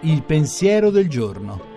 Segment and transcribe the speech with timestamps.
[0.00, 1.72] Il pensiero del giorno.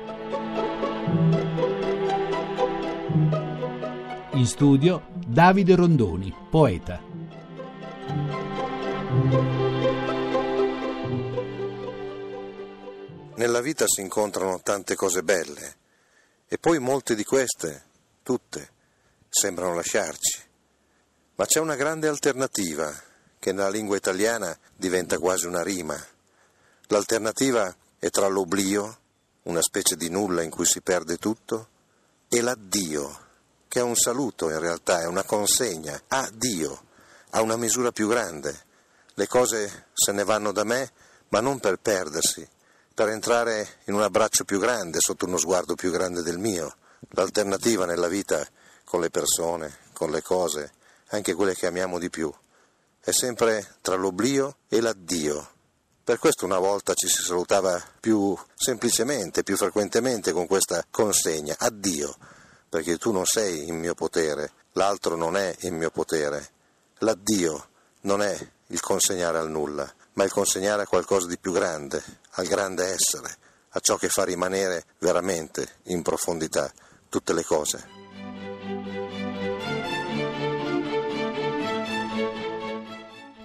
[4.34, 7.02] In studio Davide Rondoni, poeta.
[13.36, 15.76] Nella vita si incontrano tante cose belle
[16.48, 17.84] e poi molte di queste,
[18.24, 18.70] tutte,
[19.30, 20.42] sembrano lasciarci.
[21.36, 22.92] Ma c'è una grande alternativa
[23.40, 25.98] che nella lingua italiana diventa quasi una rima.
[26.88, 28.98] L'alternativa è tra l'oblio,
[29.44, 31.70] una specie di nulla in cui si perde tutto,
[32.28, 33.26] e l'addio,
[33.68, 36.84] che è un saluto in realtà, è una consegna a Dio,
[37.32, 38.66] a una misura più grande.
[39.14, 40.92] Le cose se ne vanno da me,
[41.30, 42.48] ma non per perdersi,
[42.94, 46.76] per entrare in un abbraccio più grande, sotto uno sguardo più grande del mio.
[47.10, 48.46] L'alternativa nella vita
[48.84, 50.72] con le persone, con le cose,
[51.10, 52.34] anche quelle che amiamo di più,
[53.08, 55.52] è sempre tra l'oblio e l'addio.
[56.04, 62.14] Per questo una volta ci si salutava più semplicemente, più frequentemente con questa consegna, addio,
[62.68, 66.50] perché tu non sei in mio potere, l'altro non è in mio potere.
[66.98, 67.70] L'addio
[68.02, 72.46] non è il consegnare al nulla, ma il consegnare a qualcosa di più grande, al
[72.46, 73.38] grande essere,
[73.70, 76.70] a ciò che fa rimanere veramente in profondità
[77.08, 78.07] tutte le cose.